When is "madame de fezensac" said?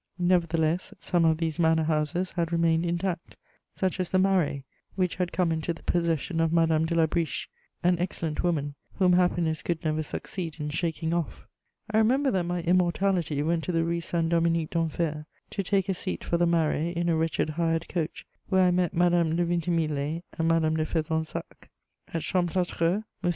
20.47-21.69